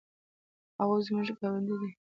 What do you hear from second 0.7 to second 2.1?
هغوی زموږ ګاونډي دي